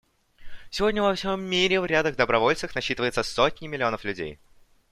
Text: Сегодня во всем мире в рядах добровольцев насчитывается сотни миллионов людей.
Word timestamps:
Сегодня 0.71 1.03
во 1.03 1.13
всем 1.13 1.41
мире 1.43 1.79
в 1.79 1.85
рядах 1.85 2.15
добровольцев 2.15 2.73
насчитывается 2.73 3.21
сотни 3.21 3.67
миллионов 3.67 4.03
людей. 4.03 4.39